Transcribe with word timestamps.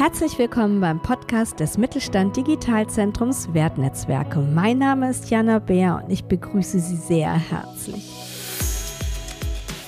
Herzlich 0.00 0.38
willkommen 0.38 0.80
beim 0.80 0.98
Podcast 1.02 1.60
des 1.60 1.76
Mittelstand 1.76 2.34
Digitalzentrums 2.34 3.52
Wertnetzwerke. 3.52 4.38
Mein 4.38 4.78
Name 4.78 5.10
ist 5.10 5.28
Jana 5.28 5.58
Bär 5.58 6.00
und 6.02 6.10
ich 6.10 6.24
begrüße 6.24 6.80
Sie 6.80 6.96
sehr 6.96 7.34
herzlich. 7.34 8.08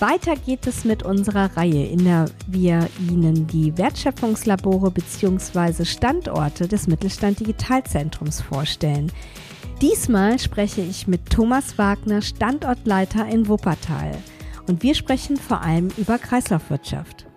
Weiter 0.00 0.36
geht 0.36 0.66
es 0.66 0.84
mit 0.84 1.02
unserer 1.02 1.56
Reihe, 1.56 1.86
in 1.86 2.04
der 2.04 2.26
wir 2.46 2.90
Ihnen 3.10 3.46
die 3.46 3.78
Wertschöpfungslabore 3.78 4.90
bzw. 4.90 5.86
Standorte 5.86 6.68
des 6.68 6.86
Mittelstand 6.88 7.40
Digitalzentrums 7.40 8.42
vorstellen. 8.42 9.10
Diesmal 9.80 10.38
spreche 10.38 10.82
ich 10.82 11.08
mit 11.08 11.30
Thomas 11.30 11.78
Wagner, 11.78 12.20
Standortleiter 12.20 13.26
in 13.28 13.48
Wuppertal. 13.48 14.12
Und 14.68 14.82
wir 14.82 14.94
sprechen 14.94 15.38
vor 15.38 15.62
allem 15.62 15.88
über 15.96 16.18
Kreislaufwirtschaft. 16.18 17.31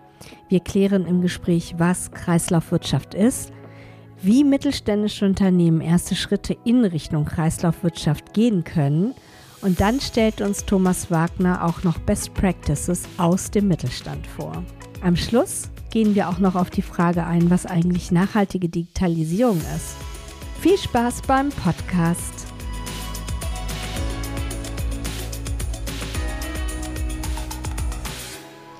Wir 0.50 0.60
klären 0.60 1.06
im 1.06 1.22
Gespräch, 1.22 1.76
was 1.78 2.12
Kreislaufwirtschaft 2.12 3.14
ist, 3.14 3.52
wie 4.22 4.44
mittelständische 4.44 5.26
Unternehmen 5.26 5.82
erste 5.82 6.16
Schritte 6.16 6.56
in 6.64 6.86
Richtung 6.86 7.26
Kreislaufwirtschaft 7.26 8.34
gehen 8.34 8.64
können 8.64 9.14
und 9.62 9.82
dann 9.82 10.00
stellt 10.00 10.42
uns 10.42 10.66
Thomas 10.66 11.10
Wagner 11.10 11.64
auch 11.66 11.84
noch 11.84 11.98
Best 12.00 12.34
Practices 12.34 13.04
aus 13.18 13.50
dem 13.50 13.68
Mittelstand 13.68 14.28
vor. 14.28 14.64
Am 15.02 15.16
Schluss 15.16 15.72
gehen 15.90 16.14
wir 16.14 16.30
auch 16.30 16.40
noch 16.40 16.56
auf 16.56 16.70
die 16.70 16.82
Frage 16.82 17.26
ein, 17.26 17.50
was 17.50 17.66
eigentlich 17.66 18.12
nachhaltige 18.12 18.70
Digitalisierung 18.70 19.58
ist. 19.58 19.96
Viel 20.62 20.78
Spaß 20.78 21.24
beim 21.24 21.50
Podcast. 21.50 22.55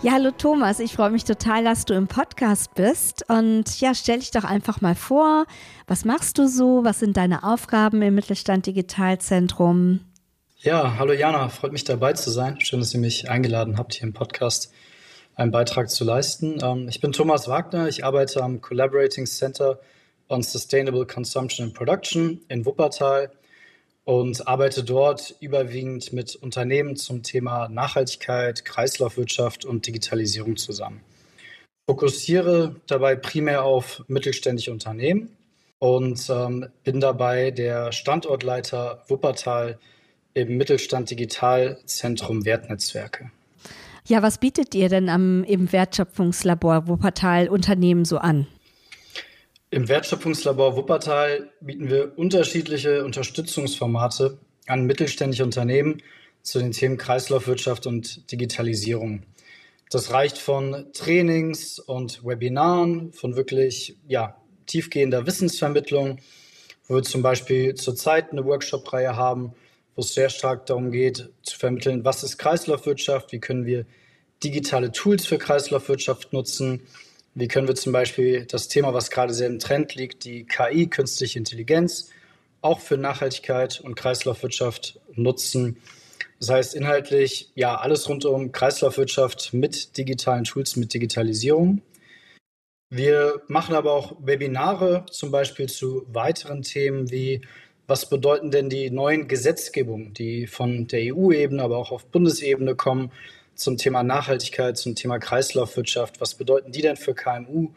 Ja, 0.06 0.12
hallo 0.12 0.30
Thomas, 0.30 0.80
ich 0.80 0.94
freue 0.94 1.10
mich 1.10 1.24
total, 1.24 1.64
dass 1.64 1.84
du 1.86 1.96
im 1.96 2.06
Podcast 2.06 2.76
bist. 2.76 3.28
Und 3.28 3.82
ja, 3.82 3.96
stell 3.96 4.20
dich 4.20 4.30
doch 4.30 4.44
einfach 4.44 4.80
mal 4.80 4.94
vor, 4.94 5.48
was 5.88 6.06
machst 6.06 6.38
du 6.38 6.48
so? 6.48 6.84
Was 6.84 7.00
sind 7.00 7.18
deine 7.18 7.44
Aufgaben 7.44 8.04
im 8.04 8.14
Mittelstand 8.14 8.68
Digitalzentrum? 8.68 10.02
Ja, 10.60 11.00
hallo 11.00 11.12
Jana, 11.12 11.50
freut 11.50 11.72
mich 11.72 11.86
dabei 11.86 12.14
zu 12.14 12.30
sein. 12.30 12.62
Schön, 12.62 12.82
dass 12.82 12.94
ihr 12.94 13.00
mich 13.00 13.32
eingeladen 13.32 13.80
habt, 13.80 13.96
hier 13.96 14.04
im 14.04 14.14
Podcast 14.14 14.72
einen 15.34 15.50
Beitrag 15.50 15.90
zu 15.90 16.04
leisten. 16.04 16.60
Ähm, 16.62 16.88
ich 16.88 17.02
bin 17.02 17.12
Thomas 17.12 17.48
Wagner, 17.48 17.88
ich 17.88 18.06
arbeite 18.06 18.44
am 18.44 18.62
Collaborating 18.62 19.26
Center 19.26 19.80
on 20.30 20.44
Sustainable 20.44 21.08
Consumption 21.08 21.66
and 21.66 21.74
Production 21.74 22.42
in 22.48 22.64
Wuppertal 22.64 23.32
und 24.06 24.48
arbeite 24.48 24.84
dort 24.84 25.36
überwiegend 25.40 26.14
mit 26.14 26.36
Unternehmen 26.36 26.96
zum 26.96 27.24
Thema 27.24 27.68
Nachhaltigkeit, 27.68 28.64
Kreislaufwirtschaft 28.64 29.66
und 29.66 29.88
Digitalisierung 29.88 30.56
zusammen. 30.58 31.02
Fokussiere 31.90 32.76
dabei 32.88 33.16
primär 33.16 33.64
auf 33.64 34.04
mittelständische 34.08 34.72
Unternehmen 34.72 35.36
und 35.80 36.30
ähm, 36.30 36.68
bin 36.84 37.00
dabei 37.00 37.52
der 37.52 37.92
Standortleiter 37.92 39.04
Wuppertal 39.08 39.78
im 40.34 40.58
Mittelstand 40.58 41.10
Digitalzentrum 41.10 42.46
Wertnetzwerke. 42.46 43.32
Ja, 44.08 44.22
was 44.22 44.38
bietet 44.38 44.76
ihr 44.76 44.90
denn 44.90 45.10
am 45.10 45.44
im 45.44 45.72
Wertschöpfungslabor 45.72 46.88
Wuppertal 46.88 47.50
Unternehmen 47.50 48.06
so 48.06 48.18
an? 48.18 48.46
Im 49.76 49.90
Wertschöpfungslabor 49.90 50.78
Wuppertal 50.78 51.50
bieten 51.60 51.90
wir 51.90 52.18
unterschiedliche 52.18 53.04
Unterstützungsformate 53.04 54.38
an 54.68 54.86
mittelständische 54.86 55.44
Unternehmen 55.44 56.02
zu 56.44 56.60
den 56.60 56.72
Themen 56.72 56.98
Kreislaufwirtschaft 56.98 57.86
und 57.86 58.32
Digitalisierung. 58.32 59.24
Das 59.90 60.12
reicht 60.12 60.38
von 60.38 60.86
Trainings 60.94 61.78
und 61.78 62.24
Webinaren, 62.24 63.12
von 63.12 63.36
wirklich 63.36 63.98
ja, 64.08 64.38
tiefgehender 64.66 65.28
Wissensvermittlung, 65.28 66.20
wo 66.88 66.96
wir 66.96 67.04
zum 67.04 67.22
Beispiel 67.22 67.76
zurzeit 67.76 68.32
eine 68.32 68.46
Workshop-Reihe 68.46 69.18
haben, 69.18 69.56
wo 69.98 70.04
es 70.04 70.14
sehr 70.14 70.30
stark 70.30 70.68
darum 70.68 70.90
geht, 70.90 71.32
zu 71.44 71.60
vermitteln, 71.60 72.06
was 72.06 72.24
ist 72.24 72.38
Kreislaufwirtschaft, 72.38 73.34
wie 73.34 73.42
können 73.42 73.66
wir 73.66 73.86
digitale 74.42 74.94
Tools 74.94 75.26
für 75.26 75.38
Kreislaufwirtschaft 75.38 76.32
nutzen, 76.32 76.88
wie 77.36 77.50
können 77.50 77.68
wir 77.68 77.76
zum 77.76 77.92
Beispiel 77.92 78.46
das 78.46 78.70
Thema, 78.70 78.94
was 78.94 79.12
gerade 79.12 79.34
sehr 79.34 79.48
im 79.48 79.60
Trend 79.60 79.94
liegt, 79.94 80.24
die 80.24 80.46
KI, 80.46 80.88
künstliche 80.88 81.38
Intelligenz, 81.38 82.10
auch 82.62 82.80
für 82.80 82.98
Nachhaltigkeit 82.98 83.82
und 83.82 83.96
Kreislaufwirtschaft 83.96 85.00
nutzen? 85.14 85.78
Das 86.40 86.50
heißt 86.50 86.76
inhaltlich, 86.76 87.52
ja, 87.56 87.76
alles 87.76 88.08
rund 88.08 88.24
um 88.24 88.54
Kreislaufwirtschaft 88.54 89.54
mit 89.54 89.98
digitalen 89.98 90.46
Tools, 90.46 90.78
mit 90.78 90.94
Digitalisierung. 90.94 91.82
Wir 92.90 93.42
machen 93.48 93.76
aber 93.76 93.94
auch 93.94 94.16
Webinare 94.26 95.06
zum 95.12 95.32
Beispiel 95.32 95.68
zu 95.68 96.06
weiteren 96.08 96.62
Themen 96.62 97.12
wie, 97.12 97.42
was 97.88 98.10
bedeuten 98.10 98.52
denn 98.52 98.70
die 98.70 98.90
neuen 98.92 99.28
Gesetzgebungen, 99.28 100.14
die 100.14 100.48
von 100.48 100.88
der 100.88 101.14
EU-Ebene, 101.14 101.62
aber 101.62 101.78
auch 101.78 101.92
auf 101.92 102.06
Bundesebene 102.06 102.76
kommen, 102.76 103.12
zum 103.56 103.78
Thema 103.78 104.04
Nachhaltigkeit, 104.04 104.78
zum 104.78 104.96
Thema 104.96 105.20
Kreislaufwirtschaft. 105.20 106.22
Was 106.22 106.36
bedeuten 106.36 106.72
die 106.72 106.82
denn 106.82 106.98
für 106.98 107.16
KMU? 107.16 107.70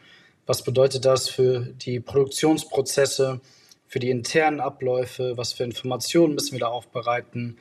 Was 0.45 0.63
bedeutet 0.63 1.05
das 1.05 1.29
für 1.29 1.61
die 1.61 1.99
Produktionsprozesse, 1.99 3.39
für 3.87 3.99
die 3.99 4.09
internen 4.09 4.59
Abläufe? 4.59 5.37
Was 5.37 5.53
für 5.53 5.63
Informationen 5.63 6.33
müssen 6.33 6.53
wir 6.53 6.59
da 6.59 6.67
aufbereiten? 6.67 7.57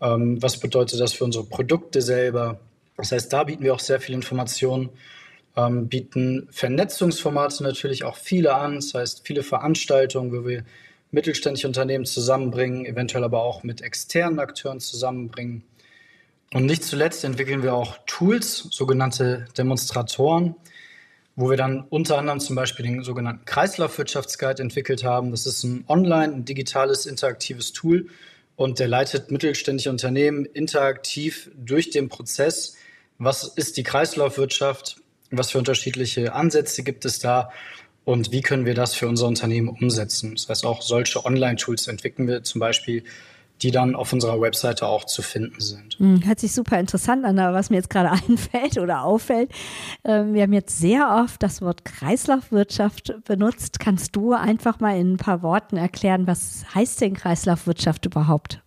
Ähm, 0.00 0.40
was 0.42 0.58
bedeutet 0.58 1.00
das 1.00 1.12
für 1.12 1.24
unsere 1.24 1.44
Produkte 1.44 2.02
selber? 2.02 2.60
Das 2.96 3.12
heißt, 3.12 3.32
da 3.32 3.44
bieten 3.44 3.62
wir 3.62 3.74
auch 3.74 3.80
sehr 3.80 4.00
viele 4.00 4.16
Informationen, 4.16 4.90
ähm, 5.56 5.88
bieten 5.88 6.48
Vernetzungsformate 6.50 7.62
natürlich 7.62 8.04
auch 8.04 8.16
viele 8.16 8.54
an. 8.54 8.76
Das 8.76 8.94
heißt, 8.94 9.26
viele 9.26 9.42
Veranstaltungen, 9.42 10.32
wo 10.32 10.46
wir 10.46 10.64
mittelständische 11.10 11.66
Unternehmen 11.66 12.04
zusammenbringen, 12.04 12.84
eventuell 12.84 13.24
aber 13.24 13.42
auch 13.42 13.62
mit 13.62 13.80
externen 13.80 14.38
Akteuren 14.38 14.80
zusammenbringen. 14.80 15.62
Und 16.52 16.66
nicht 16.66 16.84
zuletzt 16.84 17.24
entwickeln 17.24 17.62
wir 17.62 17.74
auch 17.74 17.98
Tools, 18.06 18.68
sogenannte 18.70 19.46
Demonstratoren, 19.58 20.54
wo 21.34 21.50
wir 21.50 21.56
dann 21.56 21.84
unter 21.90 22.18
anderem 22.18 22.40
zum 22.40 22.56
Beispiel 22.56 22.86
den 22.86 23.02
sogenannten 23.02 23.44
Kreislaufwirtschaftsguide 23.44 24.62
entwickelt 24.62 25.04
haben. 25.04 25.32
Das 25.32 25.46
ist 25.46 25.64
ein 25.64 25.84
online, 25.88 26.32
ein 26.32 26.44
digitales, 26.44 27.04
interaktives 27.04 27.72
Tool 27.72 28.08
und 28.54 28.78
der 28.78 28.88
leitet 28.88 29.30
mittelständische 29.30 29.90
Unternehmen 29.90 30.46
interaktiv 30.46 31.50
durch 31.56 31.90
den 31.90 32.08
Prozess. 32.08 32.76
Was 33.18 33.44
ist 33.44 33.76
die 33.76 33.82
Kreislaufwirtschaft? 33.82 35.02
Was 35.30 35.50
für 35.50 35.58
unterschiedliche 35.58 36.32
Ansätze 36.32 36.82
gibt 36.84 37.04
es 37.04 37.18
da? 37.18 37.50
Und 38.04 38.30
wie 38.30 38.40
können 38.40 38.66
wir 38.66 38.74
das 38.74 38.94
für 38.94 39.08
unser 39.08 39.26
Unternehmen 39.26 39.68
umsetzen? 39.68 40.34
Das 40.36 40.48
heißt, 40.48 40.64
auch 40.64 40.80
solche 40.80 41.24
Online-Tools 41.24 41.88
entwickeln 41.88 42.28
wir 42.28 42.44
zum 42.44 42.60
Beispiel 42.60 43.02
die 43.62 43.70
dann 43.70 43.94
auf 43.94 44.12
unserer 44.12 44.40
Webseite 44.40 44.86
auch 44.86 45.04
zu 45.04 45.22
finden 45.22 45.60
sind. 45.60 45.98
Hm, 45.98 46.26
hört 46.26 46.40
sich 46.40 46.52
super 46.52 46.78
interessant 46.78 47.24
an, 47.24 47.38
aber 47.38 47.56
was 47.56 47.70
mir 47.70 47.76
jetzt 47.76 47.90
gerade 47.90 48.10
einfällt 48.28 48.78
oder 48.78 49.02
auffällt, 49.02 49.50
ähm, 50.04 50.34
wir 50.34 50.42
haben 50.42 50.52
jetzt 50.52 50.78
sehr 50.78 51.22
oft 51.22 51.42
das 51.42 51.62
Wort 51.62 51.84
Kreislaufwirtschaft 51.84 53.14
benutzt. 53.24 53.80
Kannst 53.80 54.14
du 54.14 54.32
einfach 54.32 54.80
mal 54.80 54.98
in 54.98 55.14
ein 55.14 55.16
paar 55.16 55.42
Worten 55.42 55.76
erklären, 55.76 56.26
was 56.26 56.64
heißt 56.74 57.00
denn 57.00 57.14
Kreislaufwirtschaft 57.14 58.04
überhaupt? 58.06 58.62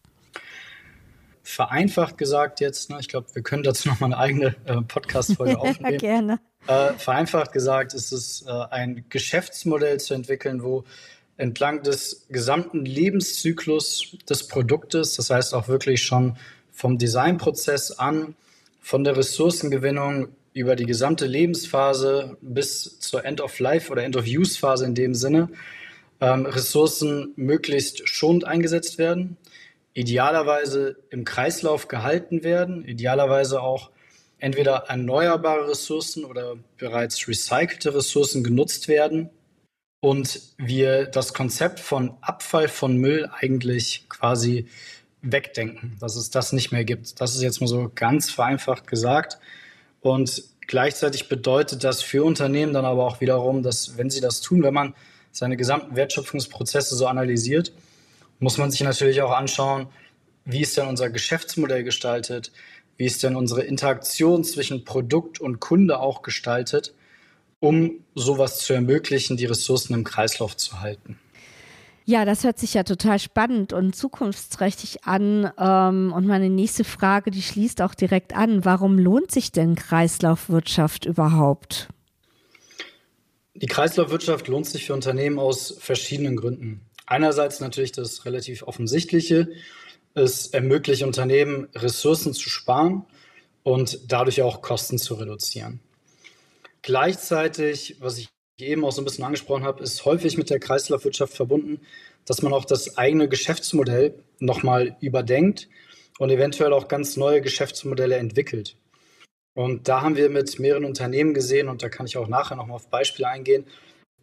Vereinfacht 1.44 2.18
gesagt 2.18 2.60
jetzt, 2.60 2.90
ne, 2.92 2.98
ich 3.00 3.08
glaube, 3.08 3.28
wir 3.34 3.42
können 3.42 3.64
dazu 3.64 3.90
nochmal 3.90 4.14
eine 4.14 4.22
eigene 4.22 4.56
äh, 4.66 4.82
Podcast-Folge 4.82 5.60
aufnehmen. 5.60 5.98
Gerne. 5.98 6.40
Äh, 6.68 6.94
vereinfacht 6.94 7.54
gesagt 7.54 7.94
ist 7.94 8.12
es 8.12 8.46
äh, 8.48 8.52
ein 8.52 9.06
Geschäftsmodell 9.10 10.00
zu 10.00 10.14
entwickeln, 10.14 10.62
wo 10.62 10.84
entlang 11.40 11.84
des 11.84 12.26
gesamten 12.30 12.86
Lebenszyklus 12.86 14.18
des 14.30 14.48
Produktes, 14.48 15.16
das 15.16 15.30
heißt 15.30 15.54
auch 15.54 15.70
wirklich 15.70 16.04
schon 16.04 16.38
vom 16.72 16.98
Designprozess 16.98 17.92
an, 17.92 18.36
von 18.82 19.06
der 19.06 19.16
Ressourcengewinnung 19.16 20.28
über 20.54 20.76
die 20.76 20.86
gesamte 20.86 21.26
Lebensphase 21.26 22.38
bis 22.42 23.00
zur 23.00 23.24
End-of-Life 23.24 23.90
oder 23.90 24.04
End-of-Use-Phase 24.04 24.86
in 24.86 24.96
dem 24.96 25.14
Sinne, 25.14 25.50
ähm, 26.20 26.46
Ressourcen 26.46 27.32
möglichst 27.38 28.10
schonend 28.10 28.44
eingesetzt 28.44 28.98
werden, 28.98 29.38
idealerweise 29.94 30.98
im 31.10 31.24
Kreislauf 31.24 31.88
gehalten 31.88 32.44
werden, 32.44 32.84
idealerweise 32.84 33.62
auch 33.62 33.92
entweder 34.40 34.86
erneuerbare 34.88 35.70
Ressourcen 35.70 36.26
oder 36.26 36.58
bereits 36.78 37.30
recycelte 37.30 37.96
Ressourcen 37.96 38.44
genutzt 38.44 38.90
werden 38.90 39.30
und 40.02 40.42
wir 40.58 41.06
das 41.06 41.34
Konzept 41.34 41.80
von 41.80 42.14
Abfall 42.22 42.68
von 42.68 42.98
Müll 42.98 43.30
eigentlich 43.40 44.06
quasi 44.08 44.68
wegdenken, 45.22 45.98
dass 46.00 46.16
es 46.16 46.30
das 46.30 46.54
nicht 46.54 46.72
mehr 46.72 46.86
gibt. 46.86 47.20
Das 47.20 47.36
ist 47.36 47.42
jetzt 47.42 47.60
mal 47.60 47.68
so 47.68 47.92
ganz 47.94 48.32
vereinfacht 48.32 48.88
gesagt. 48.88 49.40
Und 50.00 50.44
gleichzeitig 50.68 51.28
bedeutet 51.28 51.84
das 51.84 52.02
für 52.02 52.24
Unternehmen 52.24 52.74
dann 52.74 52.86
aber 52.86 53.06
auch 53.06 53.20
wiederum, 53.20 53.62
dass 53.62 53.98
wenn 53.98 54.10
sie 54.10 54.22
das 54.22 54.40
tun, 54.40 54.64
wenn 54.64 54.74
man 54.74 54.94
seine 55.32 55.58
gesamten 55.58 55.96
Wertschöpfungsprozesse 55.96 56.96
so 56.96 57.08
analysiert, 57.08 57.74
muss 58.40 58.58
man 58.58 58.72
sich 58.72 58.82
natürlich 58.82 59.22
auch 59.22 59.32
anschauen, 59.32 59.88
wie 60.46 60.62
ist 60.62 60.78
denn 60.78 60.88
unser 60.88 61.10
Geschäftsmodell 61.10 61.84
gestaltet, 61.84 62.54
wie 62.96 63.06
ist 63.06 63.22
denn 63.22 63.36
unsere 63.36 63.64
Interaktion 63.64 64.46
zwischen 64.46 64.86
Produkt 64.86 65.42
und 65.42 65.60
Kunde 65.60 66.00
auch 66.00 66.22
gestaltet 66.22 66.94
um 67.60 68.04
sowas 68.16 68.60
zu 68.60 68.74
ermöglichen, 68.74 69.38
die 69.38 69.46
Ressourcen 69.46 69.94
im 69.94 70.04
Kreislauf 70.04 70.56
zu 70.56 70.82
halten. 70.82 71.20
Ja, 72.06 72.26
das 72.26 72.44
hört 72.44 72.58
sich 72.58 72.74
ja 72.74 72.84
total 72.84 73.20
spannend 73.20 73.72
und 73.72 73.96
zukunftsträchtig 73.96 75.04
an. 75.04 75.52
Ähm, 75.60 76.12
und 76.12 76.26
meine 76.26 76.50
nächste 76.50 76.84
Frage, 76.84 77.30
die 77.30 77.44
schließt 77.44 77.84
auch 77.84 77.94
direkt 77.94 78.36
an. 78.36 78.66
Warum 78.66 78.98
lohnt 78.98 79.30
sich 79.30 79.52
denn 79.52 79.76
Kreislaufwirtschaft 79.76 81.06
überhaupt? 81.06 81.88
Die 83.54 83.68
Kreislaufwirtschaft 83.68 84.48
lohnt 84.48 84.66
sich 84.66 84.86
für 84.86 84.96
Unternehmen 84.96 85.38
aus 85.38 85.76
verschiedenen 85.80 86.36
Gründen. 86.36 86.82
Einerseits 87.06 87.60
natürlich 87.60 87.92
das 87.92 88.26
relativ 88.26 88.64
offensichtliche. 88.64 89.50
Es 90.16 90.48
ermöglicht 90.48 91.04
Unternehmen, 91.04 91.68
Ressourcen 91.76 92.34
zu 92.34 92.50
sparen 92.50 93.06
und 93.62 94.00
dadurch 94.08 94.42
auch 94.42 94.62
Kosten 94.62 94.98
zu 94.98 95.14
reduzieren. 95.14 95.80
Gleichzeitig, 96.82 97.98
was 98.00 98.18
ich 98.18 98.30
eben 98.60 98.84
auch 98.86 98.92
so 98.92 99.02
ein 99.02 99.06
bisschen 99.06 99.24
angesprochen 99.24 99.64
habe, 99.64 99.84
ist 99.84 100.06
häufig 100.06 100.38
mit 100.38 100.50
der 100.50 100.60
Kreislaufwirtschaft 100.60 101.34
verbunden, 101.34 101.82
dass 102.26 102.42
man 102.42 102.54
auch 102.54 102.66
das 102.66 102.98
eigene 102.98 103.30
Geschäftsmodell 103.30 104.24
nochmal 104.40 104.98
überdenkt 105.02 105.70
und 106.20 106.30
eventuell 106.30 106.74
auch 106.74 106.88
ganz 106.88 107.18
neue 107.18 107.42
Geschäftsmodelle 107.42 108.18
entwickelt. 108.18 108.76
Und 109.56 109.88
da 109.88 110.02
haben 110.02 110.16
wir 110.16 110.30
mit 110.30 110.60
mehreren 110.60 110.86
Unternehmen 110.86 111.34
gesehen, 111.34 111.70
und 111.70 111.82
da 111.84 111.90
kann 111.90 112.06
ich 112.06 112.18
auch 112.18 112.28
nachher 112.28 112.56
nochmal 112.56 112.76
auf 112.76 112.90
Beispiele 112.90 113.28
eingehen, 113.28 113.66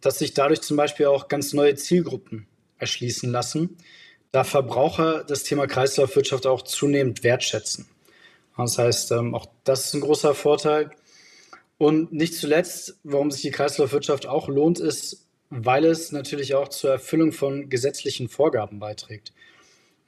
dass 0.01 0.19
sich 0.19 0.33
dadurch 0.33 0.61
zum 0.61 0.77
Beispiel 0.77 1.07
auch 1.07 1.27
ganz 1.27 1.53
neue 1.53 1.75
Zielgruppen 1.75 2.47
erschließen 2.77 3.31
lassen, 3.31 3.77
da 4.31 4.43
Verbraucher 4.43 5.23
das 5.23 5.43
Thema 5.43 5.67
Kreislaufwirtschaft 5.67 6.45
auch 6.45 6.61
zunehmend 6.61 7.23
wertschätzen. 7.23 7.87
Das 8.55 8.77
heißt, 8.77 9.11
ähm, 9.11 9.35
auch 9.35 9.47
das 9.63 9.85
ist 9.85 9.93
ein 9.93 10.01
großer 10.01 10.33
Vorteil. 10.33 10.91
Und 11.77 12.11
nicht 12.11 12.33
zuletzt, 12.33 12.97
warum 13.03 13.29
sich 13.29 13.41
die 13.41 13.51
Kreislaufwirtschaft 13.51 14.25
auch 14.25 14.47
lohnt, 14.47 14.79
ist, 14.79 15.27
weil 15.49 15.85
es 15.85 16.11
natürlich 16.11 16.55
auch 16.55 16.69
zur 16.69 16.91
Erfüllung 16.91 17.31
von 17.31 17.69
gesetzlichen 17.69 18.29
Vorgaben 18.29 18.79
beiträgt. 18.79 19.31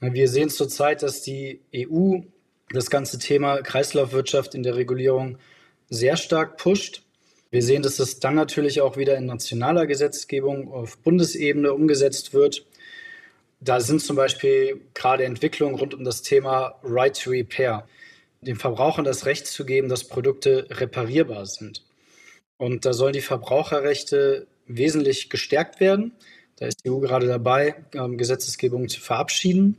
Wir 0.02 0.28
sehen 0.28 0.50
zurzeit, 0.50 1.04
dass 1.04 1.22
die 1.22 1.62
EU 1.76 2.22
das 2.72 2.90
ganze 2.90 3.20
Thema 3.20 3.62
Kreislaufwirtschaft 3.62 4.56
in 4.56 4.64
der 4.64 4.76
Regulierung 4.76 5.38
sehr 5.90 6.18
stark 6.18 6.58
pusht. 6.58 7.04
Wir 7.52 7.64
sehen, 7.64 7.82
dass 7.82 8.00
es 8.00 8.20
dann 8.20 8.36
natürlich 8.36 8.82
auch 8.82 8.96
wieder 8.96 9.18
in 9.18 9.26
nationaler 9.26 9.88
Gesetzgebung 9.88 10.72
auf 10.72 10.98
Bundesebene 11.00 11.74
umgesetzt 11.74 12.34
wird. 12.34 12.66
Da 13.60 13.80
sind 13.80 14.02
zum 14.02 14.16
Beispiel 14.16 14.82
gerade 14.94 15.26
Entwicklungen 15.26 15.76
rund 15.76 15.94
um 15.94 16.04
das 16.04 16.22
Thema 16.22 16.76
Right 16.84 17.20
to 17.22 17.32
Repair 17.32 17.88
den 18.42 18.56
Verbrauchern 18.56 19.06
das 19.06 19.26
Recht 19.26 19.48
zu 19.48 19.66
geben, 19.66 19.90
dass 19.90 20.06
Produkte 20.06 20.68
reparierbar 20.70 21.46
sind. 21.46 21.84
Und 22.58 22.86
da 22.86 22.94
sollen 22.94 23.14
die 23.14 23.22
Verbraucherrechte 23.22 24.48
wesentlich 24.68 25.30
gestärkt 25.30 25.80
werden. 25.80 26.14
Da 26.58 26.68
ist 26.68 26.84
die 26.84 26.90
EU 26.90 27.00
gerade 27.00 27.28
dabei, 27.28 27.76
ähm, 27.94 28.18
Gesetzesgebungen 28.18 28.90
zu 28.90 29.00
verabschieden. 29.00 29.78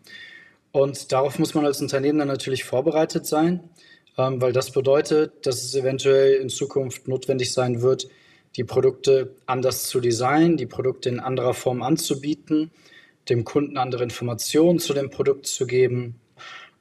Und 0.73 1.13
darauf 1.13 1.39
muss 1.39 1.55
man 1.55 1.67
als 1.67 1.81
Unternehmen 1.81 2.19
dann 2.19 2.29
natürlich 2.29 2.65
vorbereitet 2.65 3.27
sein, 3.27 3.69
ähm, 4.17 4.41
weil 4.41 4.53
das 4.53 4.71
bedeutet, 4.71 5.47
dass 5.47 5.63
es 5.63 5.75
eventuell 5.75 6.35
in 6.35 6.49
Zukunft 6.49 7.09
notwendig 7.09 7.53
sein 7.53 7.83
wird, 7.83 8.09
die 8.57 8.65
Produkte 8.65 9.37
anders 9.47 9.85
zu 9.85 10.01
designen, 10.01 10.57
die 10.57 10.67
Produkte 10.67 11.09
in 11.09 11.21
anderer 11.21 11.55
Form 11.55 11.83
anzubieten, 11.83 12.73
dem 13.29 13.45
Kunden 13.45 13.77
andere 13.77 14.03
Informationen 14.03 14.79
zu 14.79 14.95
dem 14.95 15.11
Produkt 15.11 15.47
zu 15.47 15.67
geben, 15.67 16.21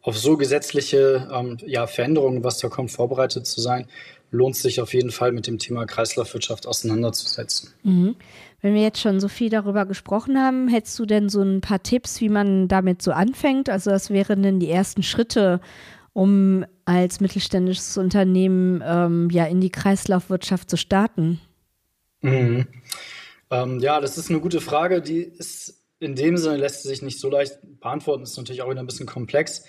auf 0.01 0.17
so 0.17 0.37
gesetzliche 0.37 1.29
ähm, 1.33 1.57
ja, 1.65 1.87
Veränderungen, 1.87 2.43
was 2.43 2.59
da 2.59 2.69
kommt, 2.69 2.91
vorbereitet 2.91 3.45
zu 3.45 3.61
sein, 3.61 3.87
lohnt 4.31 4.55
sich 4.55 4.81
auf 4.81 4.93
jeden 4.93 5.11
Fall 5.11 5.31
mit 5.31 5.47
dem 5.47 5.57
Thema 5.57 5.85
Kreislaufwirtschaft 5.85 6.67
auseinanderzusetzen. 6.67 7.73
Mhm. 7.83 8.15
Wenn 8.61 8.73
wir 8.73 8.81
jetzt 8.81 8.99
schon 8.99 9.19
so 9.19 9.27
viel 9.27 9.49
darüber 9.49 9.85
gesprochen 9.85 10.37
haben, 10.37 10.67
hättest 10.67 10.97
du 10.99 11.05
denn 11.05 11.29
so 11.29 11.41
ein 11.41 11.61
paar 11.61 11.81
Tipps, 11.81 12.19
wie 12.21 12.29
man 12.29 12.67
damit 12.67 13.01
so 13.01 13.11
anfängt? 13.11 13.69
Also 13.69 13.91
was 13.91 14.09
wären 14.09 14.43
denn 14.43 14.59
die 14.59 14.69
ersten 14.69 15.01
Schritte, 15.01 15.61
um 16.13 16.65
als 16.85 17.21
mittelständisches 17.21 17.97
Unternehmen 17.97 18.83
ähm, 18.85 19.29
ja 19.31 19.45
in 19.45 19.61
die 19.61 19.71
Kreislaufwirtschaft 19.71 20.69
zu 20.69 20.77
starten? 20.77 21.39
Mhm. 22.21 22.67
Ähm, 23.49 23.79
ja, 23.79 23.99
das 24.01 24.17
ist 24.17 24.29
eine 24.29 24.39
gute 24.39 24.61
Frage. 24.61 25.01
Die 25.01 25.21
ist 25.21 25.79
in 25.99 26.15
dem 26.15 26.37
Sinne 26.37 26.57
lässt 26.57 26.83
sich 26.83 27.01
nicht 27.01 27.19
so 27.19 27.29
leicht 27.29 27.59
beantworten. 27.79 28.23
Ist 28.23 28.37
natürlich 28.37 28.61
auch 28.61 28.69
wieder 28.69 28.79
ein 28.79 28.87
bisschen 28.87 29.05
komplex. 29.05 29.63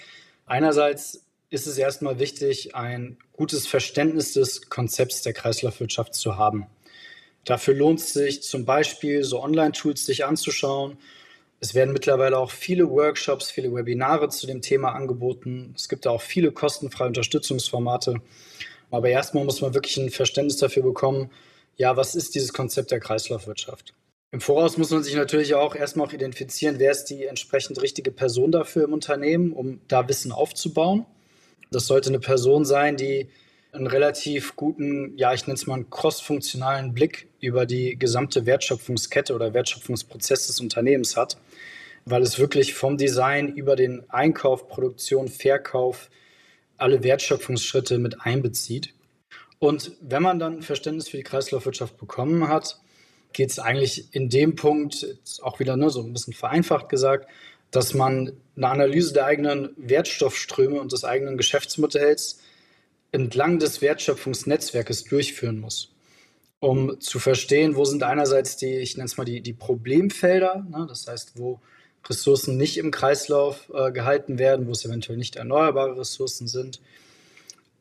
Einerseits 0.50 1.28
ist 1.50 1.68
es 1.68 1.78
erstmal 1.78 2.18
wichtig, 2.18 2.74
ein 2.74 3.18
gutes 3.34 3.68
Verständnis 3.68 4.32
des 4.32 4.68
Konzepts 4.68 5.22
der 5.22 5.32
Kreislaufwirtschaft 5.32 6.12
zu 6.12 6.38
haben. 6.38 6.66
Dafür 7.44 7.74
lohnt 7.74 8.00
es 8.00 8.14
sich 8.14 8.42
zum 8.42 8.64
Beispiel, 8.64 9.22
so 9.22 9.40
Online-Tools 9.40 10.04
sich 10.04 10.24
anzuschauen. 10.24 10.98
Es 11.60 11.76
werden 11.76 11.92
mittlerweile 11.92 12.36
auch 12.36 12.50
viele 12.50 12.90
Workshops, 12.90 13.48
viele 13.48 13.72
Webinare 13.72 14.28
zu 14.28 14.48
dem 14.48 14.60
Thema 14.60 14.90
angeboten. 14.90 15.72
Es 15.76 15.88
gibt 15.88 16.08
auch 16.08 16.20
viele 16.20 16.50
kostenfreie 16.50 17.06
Unterstützungsformate. 17.06 18.20
Aber 18.90 19.08
erstmal 19.08 19.44
muss 19.44 19.60
man 19.60 19.72
wirklich 19.72 19.98
ein 19.98 20.10
Verständnis 20.10 20.56
dafür 20.56 20.82
bekommen, 20.82 21.30
ja, 21.76 21.96
was 21.96 22.16
ist 22.16 22.34
dieses 22.34 22.52
Konzept 22.52 22.90
der 22.90 22.98
Kreislaufwirtschaft? 22.98 23.94
Im 24.32 24.40
Voraus 24.40 24.76
muss 24.76 24.90
man 24.90 25.02
sich 25.02 25.16
natürlich 25.16 25.54
auch 25.54 25.74
erstmal 25.74 26.06
auch 26.06 26.12
identifizieren, 26.12 26.78
wer 26.78 26.92
ist 26.92 27.06
die 27.06 27.24
entsprechend 27.24 27.82
richtige 27.82 28.12
Person 28.12 28.52
dafür 28.52 28.84
im 28.84 28.92
Unternehmen, 28.92 29.52
um 29.52 29.80
da 29.88 30.08
Wissen 30.08 30.30
aufzubauen. 30.30 31.04
Das 31.72 31.86
sollte 31.86 32.10
eine 32.10 32.20
Person 32.20 32.64
sein, 32.64 32.96
die 32.96 33.28
einen 33.72 33.88
relativ 33.88 34.54
guten, 34.54 35.16
ja, 35.16 35.32
ich 35.32 35.46
nenne 35.46 35.54
es 35.54 35.66
mal 35.66 35.74
einen 35.74 35.90
cross-funktionalen 35.90 36.94
Blick 36.94 37.28
über 37.40 37.66
die 37.66 37.98
gesamte 37.98 38.46
Wertschöpfungskette 38.46 39.34
oder 39.34 39.52
Wertschöpfungsprozess 39.52 40.46
des 40.46 40.60
Unternehmens 40.60 41.16
hat, 41.16 41.36
weil 42.04 42.22
es 42.22 42.38
wirklich 42.38 42.74
vom 42.74 42.96
Design 42.96 43.48
über 43.48 43.74
den 43.74 44.08
Einkauf, 44.10 44.68
Produktion, 44.68 45.28
Verkauf 45.28 46.08
alle 46.76 47.02
Wertschöpfungsschritte 47.02 47.98
mit 47.98 48.20
einbezieht. 48.20 48.94
Und 49.58 49.92
wenn 50.00 50.22
man 50.22 50.38
dann 50.38 50.62
Verständnis 50.62 51.08
für 51.08 51.18
die 51.18 51.22
Kreislaufwirtschaft 51.22 51.98
bekommen 51.98 52.48
hat, 52.48 52.80
geht 53.32 53.50
es 53.50 53.58
eigentlich 53.58 54.14
in 54.14 54.28
dem 54.28 54.56
Punkt, 54.56 55.06
auch 55.42 55.60
wieder 55.60 55.76
ne, 55.76 55.90
so 55.90 56.02
ein 56.02 56.12
bisschen 56.12 56.32
vereinfacht 56.32 56.88
gesagt, 56.88 57.28
dass 57.70 57.94
man 57.94 58.32
eine 58.56 58.68
Analyse 58.68 59.12
der 59.12 59.26
eigenen 59.26 59.70
Wertstoffströme 59.76 60.80
und 60.80 60.92
des 60.92 61.04
eigenen 61.04 61.36
Geschäftsmodells 61.36 62.40
entlang 63.12 63.58
des 63.58 63.80
Wertschöpfungsnetzwerkes 63.80 65.04
durchführen 65.04 65.60
muss, 65.60 65.92
um 66.58 67.00
zu 67.00 67.18
verstehen, 67.18 67.76
wo 67.76 67.84
sind 67.84 68.02
einerseits 68.02 68.56
die, 68.56 68.76
ich 68.76 68.96
nenne 68.96 69.06
es 69.06 69.16
mal 69.16 69.24
die, 69.24 69.40
die 69.40 69.52
Problemfelder, 69.52 70.66
ne, 70.68 70.86
das 70.88 71.06
heißt, 71.06 71.32
wo 71.36 71.60
Ressourcen 72.08 72.56
nicht 72.56 72.78
im 72.78 72.90
Kreislauf 72.90 73.70
äh, 73.74 73.92
gehalten 73.92 74.38
werden, 74.38 74.66
wo 74.66 74.72
es 74.72 74.84
eventuell 74.84 75.18
nicht 75.18 75.36
erneuerbare 75.36 75.98
Ressourcen 75.98 76.48
sind, 76.48 76.80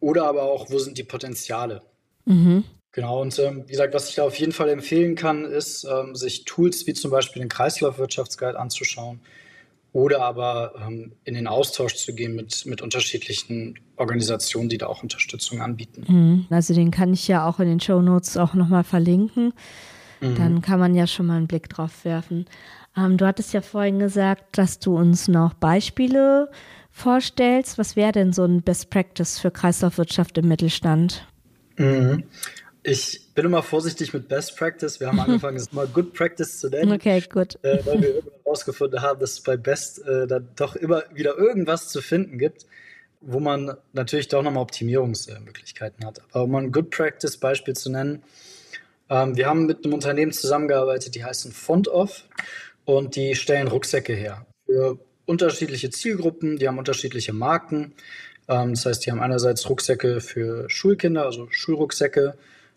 oder 0.02 0.26
aber 0.26 0.44
auch, 0.44 0.70
wo 0.70 0.80
sind 0.80 0.98
die 0.98 1.04
Potenziale. 1.04 1.82
Mhm. 2.26 2.64
Genau, 2.92 3.22
und 3.22 3.38
ähm, 3.40 3.64
wie 3.68 3.72
gesagt, 3.72 3.94
was 3.94 4.10
ich 4.10 4.16
da 4.16 4.24
auf 4.24 4.36
jeden 4.36 4.52
Fall 4.52 4.70
empfehlen 4.70 5.16
kann, 5.16 5.46
ist, 5.46 5.86
ähm, 5.86 6.16
sich 6.16 6.46
Tools 6.46 6.88
wie 6.88 6.94
zum 6.94 7.12
Beispiel 7.12 7.42
den 7.42 7.50
Kreislaufwirtschaftsguide 7.50 8.60
anzuschauen 8.60 9.20
oder 9.94 10.24
aber 10.24 10.74
ähm, 10.88 11.14
in 11.24 11.36
den 11.36 11.48
Austausch 11.48 11.96
zu 11.96 12.14
gehen 12.14 12.36
mit, 12.36 12.66
mit 12.66 12.82
unterschiedlichen 12.82 13.80
Organisationen, 13.96 14.70
die 14.70 14.78
da 14.78 14.88
auch 14.88 15.04
Unterstützung 15.04 15.62
anbieten. 15.62 16.06
Mhm. 16.08 16.48
Also 16.50 16.74
den 16.74 16.92
kann 16.92 17.14
ich 17.14 17.28
ja 17.28 17.48
auch 17.48 17.60
in 17.60 17.68
den 17.68 17.80
Show 17.80 18.02
Notes 18.02 18.38
auch 18.38 18.54
nochmal 18.54 18.84
verlinken. 18.84 19.54
Mhm. 20.22 20.36
Dann 20.36 20.62
kann 20.62 20.80
man 20.80 20.96
ja 20.96 21.08
schon 21.08 21.28
mal 21.28 21.38
einen 21.38 21.48
Blick 21.48 21.70
drauf 21.70 22.06
werfen. 22.06 22.46
Ähm, 22.98 23.18
du 23.18 23.26
hattest 23.26 23.54
ja 23.54 23.62
vorhin 23.62 24.00
gesagt, 24.00 24.58
dass 24.58 24.80
du 24.80 24.98
uns 24.98 25.28
noch 25.28 25.54
Beispiele 25.54 26.50
vorstellst. 26.92 27.78
Was 27.78 27.96
wäre 27.96 28.12
denn 28.12 28.34
so 28.34 28.44
ein 28.46 28.62
Best 28.62 28.90
Practice 28.90 29.40
für 29.40 29.52
Kreislaufwirtschaft 29.52 30.38
im 30.38 30.48
Mittelstand? 30.48 31.28
Mhm. 31.78 32.24
Ich 32.84 33.34
bin 33.34 33.46
immer 33.46 33.62
vorsichtig 33.62 34.14
mit 34.14 34.28
Best 34.28 34.56
Practice. 34.58 35.00
Wir 35.00 35.08
haben 35.08 35.20
angefangen, 35.20 35.58
es 35.58 35.72
mal 35.72 35.88
Good 35.88 36.14
Practice 36.14 36.60
zu 36.60 36.70
nennen. 36.70 36.94
Okay, 36.94 37.22
gut. 37.32 37.58
Äh, 37.64 37.86
weil 37.86 38.02
wir 38.02 38.10
irgendwann 38.16 38.40
herausgefunden 38.44 39.02
haben, 39.02 39.20
dass 39.20 39.32
es 39.32 39.42
bei 39.42 39.58
Best 39.58 40.06
äh, 40.06 40.28
dann 40.28 40.50
doch 40.56 40.76
immer 40.76 41.04
wieder 41.14 41.38
irgendwas 41.38 41.90
zu 41.90 42.02
finden 42.02 42.38
gibt, 42.38 42.66
wo 43.22 43.40
man 43.40 43.76
natürlich 43.94 44.28
doch 44.30 44.44
nochmal 44.44 44.64
Optimierungsmöglichkeiten 44.64 46.06
hat. 46.06 46.22
Aber 46.32 46.46
um 46.46 46.56
ein 46.56 46.72
Good 46.72 46.92
Practice 46.92 47.38
Beispiel 47.38 47.76
zu 47.76 47.92
nennen, 47.92 48.24
ähm, 49.10 49.36
wir 49.36 49.48
haben 49.48 49.66
mit 49.66 49.84
einem 49.84 49.94
Unternehmen 49.94 50.32
zusammengearbeitet, 50.32 51.16
die 51.16 51.24
heißen 51.24 51.52
FontOff 51.52 52.24
und 52.86 53.16
die 53.16 53.36
stellen 53.36 53.68
Rucksäcke 53.68 54.14
her 54.14 54.46
für 54.66 55.00
unterschiedliche 55.26 55.90
Zielgruppen, 55.90 56.58
die 56.58 56.68
haben 56.68 56.78
unterschiedliche 56.78 57.34
Marken. 57.34 57.94
Ähm, 58.48 58.74
das 58.74 58.86
heißt, 58.86 59.06
die 59.06 59.12
haben 59.12 59.22
einerseits 59.22 59.70
Rucksäcke 59.70 60.22
für 60.22 60.70
Schulkinder, 60.70 61.26
also 61.26 61.48
Schulrucksäcke, 61.52 62.36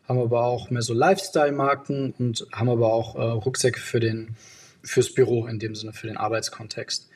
haben 0.09 0.19
aber 0.19 0.45
auch 0.45 0.71
mehr 0.71 0.83
so 0.83 0.95
Lifestyle-Marken 0.95 2.15
und 2.19 2.47
haben 2.53 2.69
aber 2.69 2.93
auch 2.93 3.15
äh, 3.15 3.23
Rucksäcke 3.23 3.81
für 3.81 4.01
den, 4.01 4.37
fürs 4.83 5.15
Büro, 5.15 5.47
in 5.47 5.59
dem 5.59 5.75
Sinne 5.75 5.93
für 5.93 6.07
den 6.07 6.17
Arbeitskontext. 6.17 7.09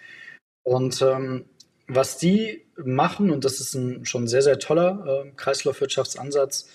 Und 0.62 1.02
ähm, 1.02 1.46
was 1.88 2.18
die 2.18 2.64
machen, 2.76 3.30
und 3.30 3.44
das 3.44 3.60
ist 3.60 3.74
ein 3.74 4.04
schon 4.04 4.26
sehr, 4.28 4.42
sehr 4.42 4.58
toller 4.58 5.24
äh, 5.26 5.30
Kreislaufwirtschaftsansatz, 5.36 6.68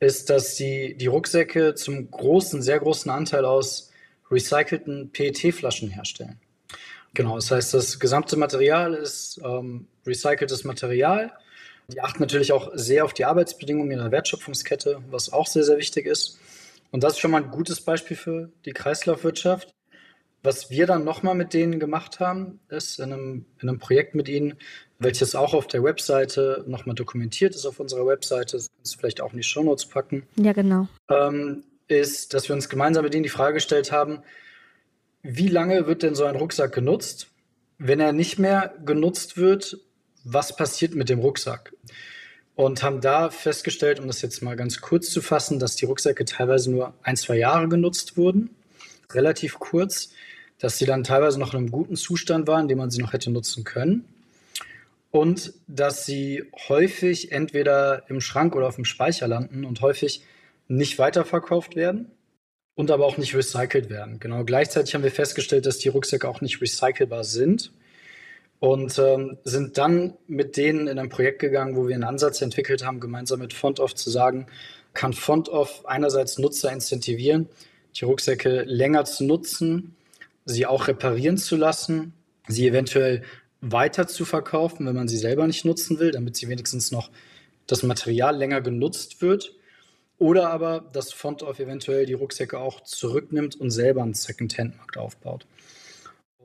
ist, 0.00 0.30
dass 0.30 0.56
die, 0.56 0.96
die 0.96 1.06
Rucksäcke 1.06 1.74
zum 1.74 2.10
großen, 2.10 2.60
sehr 2.60 2.80
großen 2.80 3.10
Anteil 3.10 3.44
aus 3.44 3.92
recycelten 4.30 5.12
PET-Flaschen 5.12 5.90
herstellen. 5.90 6.40
Genau, 7.14 7.36
das 7.36 7.50
heißt, 7.50 7.74
das 7.74 8.00
gesamte 8.00 8.36
Material 8.36 8.94
ist 8.94 9.40
ähm, 9.44 9.86
recyceltes 10.06 10.64
Material. 10.64 11.32
Die 11.88 12.00
achten 12.00 12.22
natürlich 12.22 12.52
auch 12.52 12.70
sehr 12.74 13.04
auf 13.04 13.12
die 13.12 13.24
Arbeitsbedingungen 13.24 13.90
in 13.90 13.98
der 13.98 14.10
Wertschöpfungskette, 14.10 15.02
was 15.10 15.32
auch 15.32 15.46
sehr, 15.46 15.64
sehr 15.64 15.78
wichtig 15.78 16.06
ist. 16.06 16.38
Und 16.90 17.02
das 17.02 17.14
ist 17.14 17.18
schon 17.20 17.30
mal 17.30 17.42
ein 17.42 17.50
gutes 17.50 17.80
Beispiel 17.80 18.16
für 18.16 18.50
die 18.64 18.72
Kreislaufwirtschaft. 18.72 19.74
Was 20.44 20.70
wir 20.70 20.86
dann 20.86 21.04
nochmal 21.04 21.34
mit 21.34 21.54
denen 21.54 21.78
gemacht 21.78 22.18
haben, 22.18 22.60
ist 22.68 22.98
in 22.98 23.12
einem, 23.12 23.46
in 23.60 23.68
einem 23.68 23.78
Projekt 23.78 24.14
mit 24.14 24.28
ihnen, 24.28 24.54
welches 24.98 25.34
auch 25.34 25.54
auf 25.54 25.68
der 25.68 25.84
Webseite 25.84 26.64
nochmal 26.66 26.94
dokumentiert 26.94 27.54
ist 27.54 27.64
auf 27.64 27.78
unserer 27.80 28.06
Webseite, 28.06 28.56
das 28.56 28.70
kannst 28.74 28.94
du 28.94 28.98
vielleicht 28.98 29.20
auch 29.20 29.32
in 29.32 29.38
die 29.38 29.44
Shownotes 29.44 29.86
packen. 29.86 30.26
Ja, 30.36 30.52
genau. 30.52 30.88
Ähm, 31.08 31.64
ist, 31.88 32.34
dass 32.34 32.48
wir 32.48 32.54
uns 32.54 32.68
gemeinsam 32.68 33.04
mit 33.04 33.14
ihnen 33.14 33.22
die 33.22 33.28
Frage 33.28 33.54
gestellt 33.54 33.92
haben, 33.92 34.22
wie 35.22 35.48
lange 35.48 35.86
wird 35.86 36.02
denn 36.02 36.14
so 36.14 36.24
ein 36.24 36.36
Rucksack 36.36 36.72
genutzt? 36.72 37.28
Wenn 37.78 38.00
er 38.00 38.12
nicht 38.12 38.38
mehr 38.38 38.74
genutzt 38.84 39.36
wird, 39.36 39.78
was 40.24 40.56
passiert 40.56 40.94
mit 40.94 41.08
dem 41.08 41.18
Rucksack? 41.18 41.72
Und 42.54 42.82
haben 42.82 43.00
da 43.00 43.30
festgestellt, 43.30 43.98
um 43.98 44.06
das 44.06 44.20
jetzt 44.20 44.42
mal 44.42 44.56
ganz 44.56 44.80
kurz 44.80 45.10
zu 45.10 45.22
fassen, 45.22 45.58
dass 45.58 45.76
die 45.76 45.86
Rucksäcke 45.86 46.24
teilweise 46.24 46.70
nur 46.70 46.94
ein, 47.02 47.16
zwei 47.16 47.36
Jahre 47.36 47.68
genutzt 47.68 48.16
wurden, 48.16 48.50
relativ 49.10 49.58
kurz, 49.58 50.10
dass 50.58 50.78
sie 50.78 50.84
dann 50.84 51.02
teilweise 51.02 51.40
noch 51.40 51.54
in 51.54 51.58
einem 51.58 51.70
guten 51.70 51.96
Zustand 51.96 52.46
waren, 52.46 52.62
in 52.62 52.68
dem 52.68 52.78
man 52.78 52.90
sie 52.90 53.00
noch 53.00 53.14
hätte 53.14 53.30
nutzen 53.30 53.64
können. 53.64 54.04
Und 55.10 55.54
dass 55.66 56.06
sie 56.06 56.44
häufig 56.68 57.32
entweder 57.32 58.08
im 58.08 58.20
Schrank 58.20 58.54
oder 58.54 58.68
auf 58.68 58.76
dem 58.76 58.84
Speicher 58.84 59.28
landen 59.28 59.64
und 59.64 59.80
häufig 59.80 60.22
nicht 60.68 60.98
weiterverkauft 60.98 61.74
werden 61.74 62.10
und 62.74 62.90
aber 62.90 63.06
auch 63.06 63.18
nicht 63.18 63.34
recycelt 63.34 63.90
werden. 63.90 64.20
Genau. 64.20 64.44
Gleichzeitig 64.44 64.94
haben 64.94 65.02
wir 65.02 65.10
festgestellt, 65.10 65.66
dass 65.66 65.78
die 65.78 65.88
Rucksäcke 65.88 66.28
auch 66.28 66.40
nicht 66.40 66.60
recycelbar 66.60 67.24
sind 67.24 67.72
und 68.62 68.96
ähm, 69.00 69.38
sind 69.42 69.76
dann 69.76 70.14
mit 70.28 70.56
denen 70.56 70.86
in 70.86 71.00
ein 71.00 71.08
Projekt 71.08 71.40
gegangen, 71.40 71.74
wo 71.74 71.88
wir 71.88 71.96
einen 71.96 72.04
Ansatz 72.04 72.42
entwickelt 72.42 72.86
haben, 72.86 73.00
gemeinsam 73.00 73.40
mit 73.40 73.52
FontOff 73.52 73.92
zu 73.96 74.08
sagen, 74.08 74.46
kann 74.94 75.14
FontOff 75.14 75.84
einerseits 75.84 76.38
Nutzer 76.38 76.70
incentivieren, 76.72 77.48
die 77.96 78.04
Rucksäcke 78.04 78.62
länger 78.62 79.04
zu 79.04 79.24
nutzen, 79.24 79.96
sie 80.44 80.64
auch 80.64 80.86
reparieren 80.86 81.38
zu 81.38 81.56
lassen, 81.56 82.12
sie 82.46 82.68
eventuell 82.68 83.24
weiter 83.62 84.06
zu 84.06 84.24
verkaufen, 84.24 84.86
wenn 84.86 84.94
man 84.94 85.08
sie 85.08 85.18
selber 85.18 85.48
nicht 85.48 85.64
nutzen 85.64 85.98
will, 85.98 86.12
damit 86.12 86.36
sie 86.36 86.48
wenigstens 86.48 86.92
noch 86.92 87.10
das 87.66 87.82
Material 87.82 88.36
länger 88.36 88.60
genutzt 88.60 89.22
wird 89.22 89.56
oder 90.18 90.50
aber, 90.50 90.84
dass 90.92 91.12
Fontoff 91.12 91.58
eventuell 91.58 92.06
die 92.06 92.14
Rucksäcke 92.14 92.60
auch 92.60 92.84
zurücknimmt 92.84 93.56
und 93.56 93.72
selber 93.72 94.04
einen 94.04 94.14
Second-Hand-Markt 94.14 94.98
aufbaut. 94.98 95.46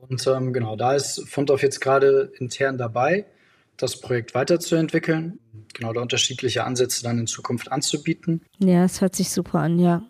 Und 0.00 0.26
ähm, 0.26 0.52
genau, 0.52 0.76
da 0.76 0.94
ist 0.94 1.28
Fontoff 1.28 1.62
jetzt 1.62 1.80
gerade 1.80 2.32
intern 2.38 2.78
dabei, 2.78 3.26
das 3.76 4.00
Projekt 4.00 4.34
weiterzuentwickeln, 4.34 5.38
genau 5.74 5.92
da 5.92 6.00
unterschiedliche 6.00 6.64
Ansätze 6.64 7.02
dann 7.02 7.18
in 7.18 7.26
Zukunft 7.26 7.70
anzubieten. 7.70 8.42
Ja, 8.58 8.84
es 8.84 9.00
hört 9.00 9.14
sich 9.14 9.30
super 9.30 9.60
an, 9.60 9.78
ja. 9.78 10.02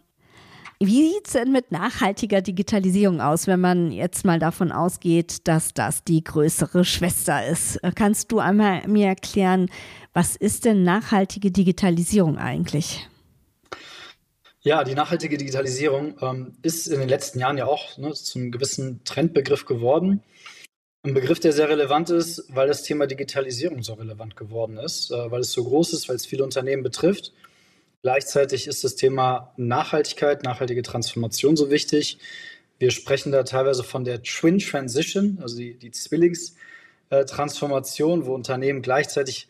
Wie 0.80 1.12
sieht 1.12 1.26
es 1.26 1.33
denn 1.33 1.50
mit 1.50 1.73
nachhaltiger 1.73 2.40
Digitalisierung 2.40 3.21
aus, 3.21 3.49
wenn 3.49 3.61
man 3.61 3.90
jetzt 3.90 4.25
mal 4.25 4.38
davon 4.38 4.71
ausgeht, 4.71 5.49
dass 5.49 5.75
das 5.75 6.04
die 6.04 6.23
größere 6.23 6.85
Schwester 6.85 7.45
ist? 7.45 7.80
Kannst 7.97 8.30
du 8.30 8.38
einmal 8.38 8.87
mir 8.87 9.09
erklären, 9.09 9.71
was 10.12 10.37
ist 10.37 10.64
denn 10.64 10.85
nachhaltige 10.85 11.50
Digitalisierung 11.50 12.38
eigentlich? 12.38 13.09
Ja, 14.68 14.84
die 14.84 14.94
nachhaltige 14.94 15.38
Digitalisierung 15.38 16.18
ähm, 16.20 16.52
ist 16.60 16.88
in 16.88 17.00
den 17.00 17.08
letzten 17.08 17.38
Jahren 17.38 17.56
ja 17.56 17.64
auch 17.64 17.96
ne, 17.96 18.12
zum 18.12 18.50
gewissen 18.50 19.02
Trendbegriff 19.02 19.64
geworden. 19.64 20.22
Ein 21.02 21.14
Begriff, 21.14 21.40
der 21.40 21.54
sehr 21.54 21.70
relevant 21.70 22.10
ist, 22.10 22.44
weil 22.50 22.68
das 22.68 22.82
Thema 22.82 23.06
Digitalisierung 23.06 23.82
so 23.82 23.94
relevant 23.94 24.37
geworden 24.37 24.76
ist, 24.76 25.10
äh, 25.10 25.30
weil 25.30 25.40
es 25.40 25.52
so 25.52 25.64
groß 25.64 25.94
ist, 25.94 26.10
weil 26.10 26.16
es 26.16 26.26
viele 26.26 26.44
Unternehmen 26.44 26.82
betrifft. 26.82 27.32
Gleichzeitig 28.02 28.66
ist 28.66 28.84
das 28.84 28.94
Thema 28.94 29.54
Nachhaltigkeit, 29.56 30.42
nachhaltige 30.42 30.82
Transformation 30.82 31.56
so 31.56 31.70
wichtig. 31.70 32.18
Wir 32.78 32.90
sprechen 32.90 33.32
da 33.32 33.44
teilweise 33.44 33.84
von 33.84 34.04
der 34.04 34.22
Twin 34.22 34.58
Transition, 34.58 35.38
also 35.40 35.56
die, 35.56 35.78
die 35.78 35.92
Zwillingstransformation, 35.92 38.26
wo 38.26 38.34
Unternehmen 38.34 38.82
gleichzeitig 38.82 39.48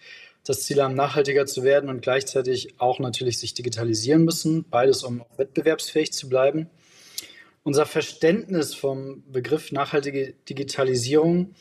das 0.48 0.62
Ziel 0.62 0.82
haben, 0.82 0.94
nachhaltiger 0.94 1.44
zu 1.44 1.62
werden 1.62 1.90
und 1.90 2.00
gleichzeitig 2.00 2.80
auch 2.80 3.00
natürlich 3.00 3.38
sich 3.38 3.52
digitalisieren 3.52 4.24
müssen. 4.24 4.64
Beides, 4.70 5.04
um 5.04 5.22
wettbewerbsfähig 5.36 6.12
zu 6.12 6.28
bleiben. 6.28 6.70
Unser 7.64 7.84
Verständnis 7.84 8.74
vom 8.74 9.22
Begriff 9.30 9.72
nachhaltige 9.72 10.32
Digitalisierung 10.48 11.54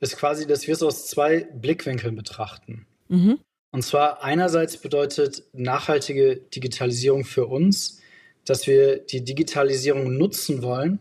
ist 0.00 0.16
quasi, 0.16 0.48
dass 0.48 0.66
wir 0.66 0.74
es 0.74 0.82
aus 0.82 1.06
zwei 1.06 1.46
Blickwinkeln 1.54 2.16
betrachten. 2.16 2.86
Mhm. 3.08 3.38
Und 3.70 3.82
zwar 3.82 4.24
einerseits 4.24 4.78
bedeutet 4.78 5.44
nachhaltige 5.52 6.36
Digitalisierung 6.36 7.24
für 7.24 7.46
uns, 7.46 8.00
dass 8.44 8.66
wir 8.66 8.98
die 8.98 9.24
Digitalisierung 9.24 10.16
nutzen 10.18 10.62
wollen, 10.62 10.98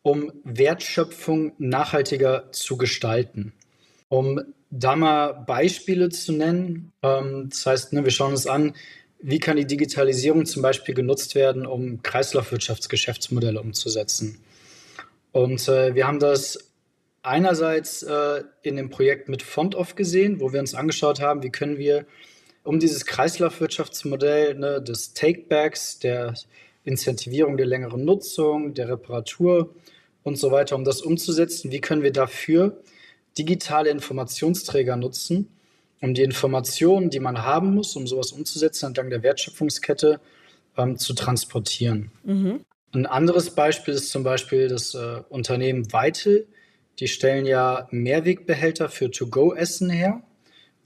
um 0.00 0.32
Wertschöpfung 0.44 1.52
nachhaltiger 1.58 2.50
zu 2.52 2.78
gestalten. 2.78 3.52
Um 4.08 4.40
da 4.70 4.96
mal 4.96 5.32
Beispiele 5.32 6.08
zu 6.10 6.32
nennen, 6.32 6.92
ähm, 7.02 7.48
das 7.50 7.66
heißt, 7.66 7.92
ne, 7.92 8.04
wir 8.04 8.10
schauen 8.10 8.32
uns 8.32 8.46
an, 8.46 8.74
wie 9.20 9.38
kann 9.38 9.56
die 9.56 9.66
Digitalisierung 9.66 10.46
zum 10.46 10.62
Beispiel 10.62 10.94
genutzt 10.94 11.34
werden, 11.34 11.66
um 11.66 12.02
Kreislaufwirtschaftsgeschäftsmodelle 12.02 13.60
umzusetzen. 13.60 14.40
Und 15.32 15.68
äh, 15.68 15.94
wir 15.94 16.06
haben 16.06 16.20
das 16.20 16.58
einerseits 17.22 18.02
äh, 18.02 18.44
in 18.62 18.76
dem 18.76 18.90
Projekt 18.90 19.28
mit 19.28 19.42
FontOff 19.42 19.94
gesehen, 19.94 20.40
wo 20.40 20.52
wir 20.52 20.60
uns 20.60 20.74
angeschaut 20.74 21.20
haben, 21.20 21.42
wie 21.42 21.50
können 21.50 21.78
wir 21.78 22.06
um 22.62 22.78
dieses 22.78 23.06
Kreislaufwirtschaftsmodell 23.06 24.54
ne, 24.54 24.82
des 24.82 25.14
Takebacks, 25.14 25.98
der 25.98 26.34
Incentivierung 26.84 27.56
der 27.56 27.66
längeren 27.66 28.04
Nutzung, 28.04 28.74
der 28.74 28.88
Reparatur 28.88 29.74
und 30.22 30.36
so 30.36 30.50
weiter, 30.50 30.76
um 30.76 30.84
das 30.84 31.02
umzusetzen, 31.02 31.72
wie 31.72 31.80
können 31.80 32.02
wir 32.02 32.12
dafür 32.12 32.82
digitale 33.38 33.90
Informationsträger 33.90 34.96
nutzen, 34.96 35.48
um 36.00 36.14
die 36.14 36.22
Informationen, 36.22 37.10
die 37.10 37.20
man 37.20 37.42
haben 37.42 37.74
muss, 37.74 37.96
um 37.96 38.06
sowas 38.06 38.32
umzusetzen, 38.32 38.86
entlang 38.86 39.10
der 39.10 39.22
Wertschöpfungskette 39.22 40.20
ähm, 40.76 40.96
zu 40.96 41.14
transportieren. 41.14 42.10
Mhm. 42.24 42.60
Ein 42.92 43.06
anderes 43.06 43.50
Beispiel 43.50 43.94
ist 43.94 44.10
zum 44.10 44.22
Beispiel 44.22 44.68
das 44.68 44.94
äh, 44.94 45.22
Unternehmen 45.28 45.92
Weitel. 45.92 46.46
Die 46.98 47.08
stellen 47.08 47.46
ja 47.46 47.86
Mehrwegbehälter 47.90 48.88
für 48.88 49.10
To-Go-Essen 49.10 49.90
her 49.90 50.22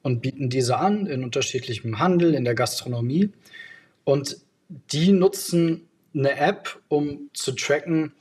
und 0.03 0.21
bieten 0.21 0.51
diese 0.51 0.79
an 0.79 1.07
in 1.07 1.23
unterschiedlichem 1.23 1.99
Handel, 1.99 2.35
in 2.35 2.45
der 2.45 2.55
Gastronomie. 2.55 3.31
Und 4.05 4.39
die 4.69 5.13
nutzen 5.13 5.89
eine 6.15 6.37
App, 6.37 6.81
um 6.89 7.31
zu 7.33 7.53
tracken, 7.53 8.13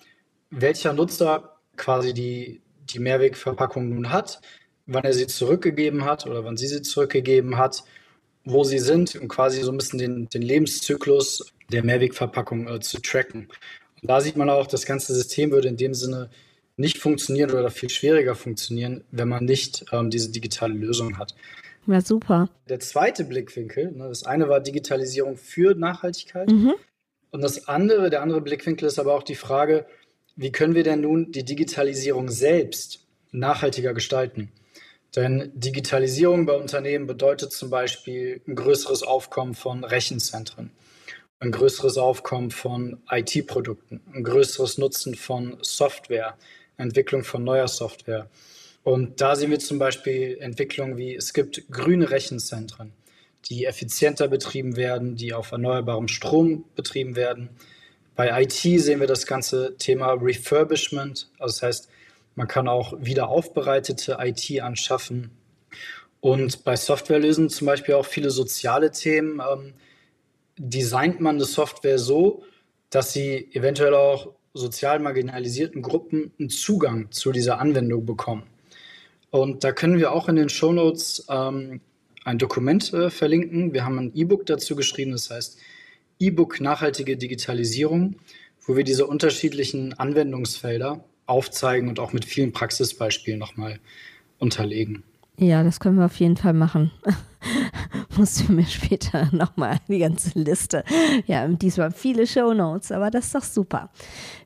welcher 0.50 0.94
Nutzer 0.94 1.58
quasi 1.76 2.14
die, 2.14 2.61
die 2.94 3.00
Mehrwegverpackung 3.00 3.90
nun 3.90 4.12
hat, 4.12 4.42
wann 4.86 5.04
er 5.04 5.14
sie 5.14 5.28
zurückgegeben 5.28 6.06
hat 6.06 6.26
oder 6.26 6.44
wann 6.44 6.58
sie 6.58 6.68
sie 6.68 6.82
zurückgegeben 6.82 7.58
hat, 7.58 7.84
wo 8.44 8.64
sie 8.64 8.80
sind 8.80 9.16
und 9.16 9.28
quasi 9.28 9.62
so 9.62 9.72
ein 9.72 9.78
bisschen 9.78 10.00
den, 10.00 10.30
den 10.30 10.42
Lebenszyklus 10.42 11.54
der 11.72 11.84
Mehrwegverpackung 11.84 12.68
äh, 12.68 12.80
zu 12.80 13.02
tracken. 13.02 13.48
Und 14.02 14.10
da 14.10 14.20
sieht 14.20 14.36
man 14.36 14.50
auch, 14.50 14.68
das 14.68 14.86
ganze 14.86 15.14
System 15.14 15.52
würde 15.52 15.68
in 15.68 15.78
dem 15.78 15.94
Sinne 15.94 16.30
nicht 16.78 16.98
funktionieren 16.98 17.52
oder 17.52 17.70
viel 17.70 17.90
schwieriger 17.90 18.36
funktionieren, 18.36 19.04
wenn 19.12 19.30
man 19.30 19.46
nicht 19.46 19.86
ähm, 19.92 20.10
diese 20.10 20.32
digitale 20.32 20.74
Lösung 20.74 21.18
hat. 21.18 21.36
Ja, 21.88 22.02
super. 22.02 22.50
Der 22.70 22.80
zweite 22.80 23.24
Blickwinkel, 23.24 23.92
ne, 23.92 24.08
das 24.08 24.24
eine 24.24 24.50
war 24.50 24.60
Digitalisierung 24.60 25.38
für 25.38 25.76
Nachhaltigkeit. 25.76 26.50
Mhm. 26.50 26.74
Und 27.32 27.42
das 27.42 27.68
andere, 27.68 28.10
der 28.10 28.22
andere 28.22 28.42
Blickwinkel 28.42 28.88
ist 28.88 29.00
aber 29.00 29.14
auch 29.14 29.24
die 29.24 29.36
Frage, 29.36 29.86
wie 30.36 30.52
können 30.52 30.76
wir 30.76 30.84
denn 30.84 31.02
nun 31.02 31.32
die 31.32 31.44
Digitalisierung 31.44 32.30
selbst 32.30 33.06
nachhaltiger 33.32 33.94
gestalten? 33.94 34.52
Denn 35.16 35.52
Digitalisierung 35.54 36.46
bei 36.46 36.54
Unternehmen 36.54 37.06
bedeutet 37.06 37.52
zum 37.52 37.70
Beispiel 37.70 38.42
ein 38.48 38.56
größeres 38.56 39.04
Aufkommen 39.04 39.56
von 39.56 39.84
Rechenzentren, 39.84 40.72
ein 41.40 41.52
größeres 41.52 41.98
Aufkommen 41.98 42.52
von 42.52 43.02
IT-Produkten, 43.10 44.00
ein 44.14 44.24
größeres 44.24 44.78
Nutzen 44.78 45.16
von 45.16 45.58
Software, 45.62 46.38
Entwicklung 46.78 47.24
von 47.24 47.44
neuer 47.44 47.68
Software. 47.68 48.30
Und 48.84 49.20
da 49.20 49.36
sehen 49.36 49.52
wir 49.52 49.60
zum 49.60 49.80
Beispiel 49.80 50.38
Entwicklungen 50.40 50.98
wie, 50.98 51.16
es 51.16 51.34
gibt 51.34 51.70
grüne 51.70 52.10
Rechenzentren, 52.10 52.94
die 53.46 53.66
effizienter 53.66 54.30
betrieben 54.30 54.78
werden, 54.78 55.16
die 55.16 55.34
auf 55.34 55.52
erneuerbarem 55.52 56.08
Strom 56.08 56.66
betrieben 56.76 57.16
werden. 57.16 57.50
Bei 58.16 58.42
IT 58.42 58.52
sehen 58.52 59.00
wir 59.00 59.08
das 59.08 59.26
ganze 59.26 59.76
Thema 59.78 60.14
Refurbishment, 60.14 61.30
also 61.40 61.54
das 61.54 61.64
heißt, 61.64 61.90
man 62.36 62.48
kann 62.48 62.68
auch 62.68 62.94
wieder 63.00 63.30
aufbereitete 63.30 64.18
IT 64.20 64.62
anschaffen. 64.62 65.32
Und 66.20 66.64
bei 66.64 66.76
Softwarelösungen 66.76 67.50
zum 67.50 67.68
Beispiel 67.68 67.96
auch 67.96 68.06
viele 68.06 68.30
soziale 68.30 68.92
Themen, 68.92 69.42
ähm, 69.42 69.74
designt 70.58 71.20
man 71.20 71.36
eine 71.36 71.46
Software 71.46 71.98
so, 71.98 72.44
dass 72.90 73.14
sie 73.14 73.50
eventuell 73.54 73.96
auch 73.96 74.34
sozial 74.54 75.00
marginalisierten 75.00 75.82
Gruppen 75.82 76.32
einen 76.40 76.50
Zugang 76.50 77.12
zu 77.12 77.32
dieser 77.32 77.60
Anwendung 77.60 78.06
bekommen. 78.06 78.44
Und 79.32 79.64
da 79.64 79.72
können 79.72 79.98
wir 79.98 80.12
auch 80.12 80.28
in 80.28 80.36
den 80.36 80.50
Shownotes 80.50 81.26
ähm, 81.30 81.82
ein 82.26 82.38
Dokument 82.38 82.94
äh, 82.94 83.10
verlinken. 83.10 83.74
Wir 83.74 83.86
haben 83.86 83.98
ein 83.98 84.12
E-Book 84.14 84.46
dazu 84.46 84.76
geschrieben, 84.76 85.12
das 85.14 85.30
heißt 85.30 85.58
E-Book 86.22 86.62
Nachhaltige 86.62 87.18
Digitalisierung, 87.18 88.16
wo 88.66 88.76
wir 88.76 88.84
diese 88.84 89.08
unterschiedlichen 89.08 89.94
Anwendungsfelder 89.98 91.04
aufzeigen 91.26 91.90
und 91.90 92.00
auch 92.00 92.14
mit 92.14 92.26
vielen 92.26 92.52
Praxisbeispielen 92.52 93.40
nochmal 93.40 93.80
unterlegen. 94.38 95.04
Ja, 95.38 95.64
das 95.64 95.80
können 95.80 95.98
wir 95.98 96.06
auf 96.06 96.20
jeden 96.20 96.38
Fall 96.38 96.54
machen. 96.54 96.92
Musst 98.18 98.48
du 98.48 98.54
mir 98.54 98.66
später 98.66 99.30
nochmal 99.32 99.78
die 99.88 99.98
ganze 99.98 100.38
Liste. 100.38 100.84
Ja, 101.26 101.48
diesmal 101.48 101.92
viele 101.92 102.28
Show 102.28 102.54
Notes, 102.54 102.92
aber 102.92 103.10
das 103.10 103.26
ist 103.28 103.36
doch 103.36 103.44
super. 103.44 103.90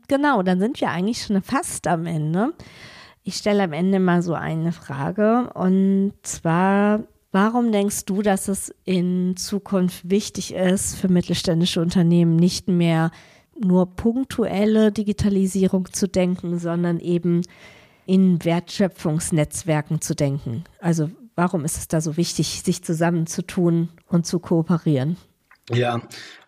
Genau, 0.08 0.44
dann 0.44 0.60
sind 0.60 0.80
wir 0.80 0.90
eigentlich 0.90 1.24
schon 1.24 1.42
fast 1.42 1.88
am 1.88 2.06
Ende. 2.06 2.54
Ich 3.24 3.36
stelle 3.36 3.64
am 3.64 3.74
Ende 3.74 4.00
mal 4.00 4.22
so 4.22 4.36
eine 4.36 4.72
Frage 4.72 5.50
und 5.54 6.14
zwar, 6.22 7.04
warum 7.36 7.74
denkst 7.74 8.06
du, 8.06 8.22
dass 8.22 8.48
es 8.48 8.74
in 8.86 9.36
Zukunft 9.36 10.10
wichtig 10.10 10.54
ist, 10.54 10.96
für 10.96 11.10
mittelständische 11.10 11.82
Unternehmen 11.82 12.38
nicht 12.38 12.70
mehr 12.70 13.12
nur 13.60 13.94
punktuelle 13.94 14.94
Digitalisierung 14.94 15.92
zu 15.92 16.08
denken, 16.08 16.60
sondern 16.60 17.02
eben 17.02 17.42
in 18.06 18.42
Wertschöpfungsnetzwerken 18.46 20.00
zu 20.00 20.16
denken. 20.16 20.64
Also 20.80 21.12
warum 21.36 21.66
ist 21.66 21.76
es 21.78 21.90
da 21.90 22.00
so 22.00 22.16
wichtig, 22.16 22.62
sich 22.64 22.86
zusammenzutun 22.86 23.90
und 24.08 24.26
zu 24.26 24.40
kooperieren? 24.40 25.18
Ja, 25.70 26.02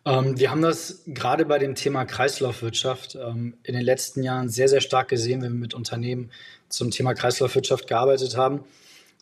ähm, 0.06 0.40
wir 0.40 0.52
haben 0.52 0.62
das 0.62 1.04
gerade 1.08 1.46
bei 1.46 1.60
dem 1.60 1.76
Thema 1.76 2.06
Kreislaufwirtschaft 2.06 3.16
ähm, 3.16 3.58
in 3.64 3.74
den 3.74 3.84
letzten 3.84 4.24
Jahren 4.24 4.48
sehr, 4.48 4.70
sehr 4.70 4.80
stark 4.82 5.10
gesehen, 5.10 5.42
wenn 5.42 5.52
wir 5.52 5.60
mit 5.60 5.74
Unternehmen 5.74 6.32
zum 6.70 6.92
Thema 6.92 7.14
Kreislaufwirtschaft 7.14 7.88
gearbeitet 7.88 8.38
haben. 8.38 8.64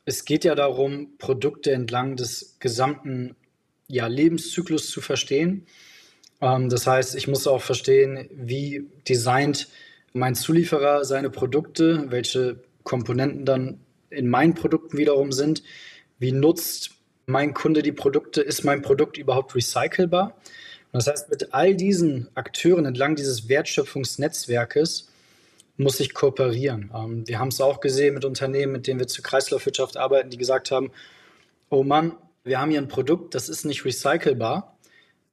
Es 0.06 0.24
geht 0.24 0.44
ja 0.44 0.54
darum, 0.54 1.18
Produkte 1.18 1.72
entlang 1.72 2.16
des 2.16 2.58
gesamten 2.60 3.36
ja, 3.88 4.08
Lebenszyklus 4.08 4.90
zu 4.90 5.02
verstehen. 5.02 5.66
Ähm, 6.42 6.70
das 6.70 6.88
heißt, 6.88 7.16
ich 7.16 7.28
muss 7.28 7.48
auch 7.48 7.62
verstehen, 7.62 8.30
wie 8.32 8.88
designt 9.08 9.68
mein 10.14 10.36
Zulieferer 10.36 11.04
seine 11.06 11.30
Produkte, 11.30 12.06
welche 12.10 12.64
Komponenten 12.84 13.46
dann 13.46 13.80
in 14.10 14.30
meinen 14.30 14.54
Produkten 14.54 14.98
wiederum 14.98 15.32
sind. 15.32 15.64
Wie 16.20 16.32
nutzt 16.32 16.92
mein 17.26 17.54
Kunde 17.54 17.82
die 17.82 17.92
Produkte? 17.92 18.42
Ist 18.42 18.64
mein 18.64 18.82
Produkt 18.82 19.18
überhaupt 19.18 19.56
recycelbar? 19.56 20.38
das 20.92 21.08
heißt, 21.08 21.30
mit 21.30 21.54
all 21.54 21.76
diesen 21.76 22.30
Akteuren 22.36 22.86
entlang 22.86 23.18
dieses 23.18 23.50
Wertschöpfungsnetzwerkes 23.50 25.10
muss 25.78 26.00
ich 26.00 26.14
kooperieren. 26.14 26.92
Ähm, 26.94 27.28
wir 27.28 27.40
haben 27.40 27.50
es 27.50 27.62
auch 27.62 27.80
gesehen 27.80 28.14
mit 28.14 28.26
Unternehmen, 28.26 28.72
mit 28.72 28.88
denen 28.88 29.00
wir 29.00 29.08
zur 29.08 29.24
Kreislaufwirtschaft 29.24 29.98
arbeiten, 29.98 30.30
die 30.30 30.38
gesagt 30.38 30.72
haben, 30.72 30.92
oh 31.70 31.84
Mann, 31.84 32.14
wir 32.44 32.60
haben 32.60 32.72
hier 32.72 32.82
ein 32.82 32.88
Produkt, 32.88 33.36
das 33.36 33.50
ist 33.50 33.66
nicht 33.66 33.86
recycelbar 33.86 34.78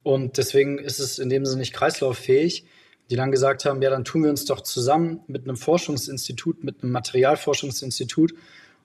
und 0.01 0.37
deswegen 0.37 0.79
ist 0.79 0.99
es 0.99 1.19
in 1.19 1.29
dem 1.29 1.45
Sinne 1.45 1.59
nicht 1.59 1.73
kreislauffähig 1.73 2.65
die 3.13 3.15
dann 3.15 3.29
gesagt 3.29 3.65
haben, 3.65 3.79
ja, 3.83 3.91
dann 3.91 4.05
tun 4.05 4.23
wir 4.23 4.31
uns 4.31 4.45
doch 4.45 4.61
zusammen 4.61 5.21
mit 5.27 5.43
einem 5.43 5.55
Forschungsinstitut, 5.55 6.63
mit 6.63 6.81
einem 6.81 6.91
Materialforschungsinstitut 6.93 8.33